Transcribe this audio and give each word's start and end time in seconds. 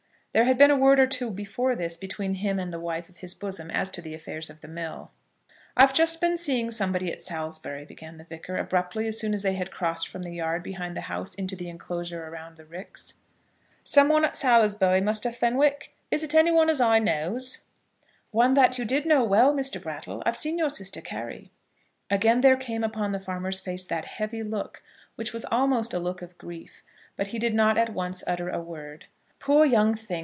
There 0.33 0.45
had 0.45 0.57
been 0.57 0.71
a 0.71 0.77
word 0.77 0.97
or 0.97 1.07
two 1.07 1.29
before 1.29 1.75
this 1.75 1.97
between 1.97 2.35
him 2.35 2.57
and 2.57 2.71
the 2.71 2.79
wife 2.79 3.09
of 3.09 3.17
his 3.17 3.33
bosom 3.33 3.69
as 3.69 3.89
to 3.89 4.01
the 4.01 4.13
affairs 4.13 4.49
of 4.49 4.61
the 4.61 4.69
mill. 4.69 5.11
"I've 5.75 5.93
just 5.93 6.21
been 6.21 6.37
seeing 6.37 6.71
somebody 6.71 7.11
at 7.11 7.21
Salisbury," 7.21 7.83
began 7.83 8.15
the 8.17 8.23
Vicar, 8.23 8.55
abruptly, 8.55 9.07
as 9.07 9.19
soon 9.19 9.33
as 9.33 9.43
they 9.43 9.55
had 9.55 9.71
crossed 9.71 10.07
from 10.07 10.23
the 10.23 10.31
yard 10.31 10.63
behind 10.63 10.95
the 10.95 11.01
house 11.11 11.35
into 11.35 11.57
the 11.57 11.67
enclosure 11.67 12.23
around 12.27 12.55
the 12.55 12.63
ricks. 12.63 13.15
"Some 13.83 14.07
one 14.07 14.23
at 14.23 14.37
Salisbury, 14.37 15.01
Muster 15.01 15.33
Fenwick? 15.33 15.93
Is 16.11 16.23
it 16.23 16.33
any 16.33 16.49
one 16.49 16.69
as 16.69 16.79
I 16.79 16.97
knows?" 16.97 17.59
"One 18.31 18.53
that 18.53 18.77
you 18.77 18.85
did 18.85 19.05
know 19.05 19.25
well, 19.25 19.53
Mr. 19.53 19.83
Brattle. 19.83 20.23
I've 20.25 20.37
seen 20.37 20.57
your 20.57 20.69
sister 20.69 21.01
Carry." 21.01 21.51
Again 22.09 22.39
there 22.39 22.55
came 22.55 22.85
upon 22.85 23.11
the 23.11 23.19
farmer's 23.19 23.59
face 23.59 23.83
that 23.83 24.05
heavy 24.05 24.43
look, 24.43 24.81
which 25.15 25.33
was 25.33 25.43
almost 25.51 25.93
a 25.93 25.99
look 25.99 26.21
of 26.21 26.37
grief; 26.37 26.83
but 27.17 27.27
he 27.27 27.37
did 27.37 27.53
not 27.53 27.77
at 27.77 27.89
once 27.93 28.23
utter 28.25 28.47
a 28.47 28.61
word. 28.61 29.07
"Poor 29.37 29.65
young 29.65 29.93
thing!" 29.93 30.19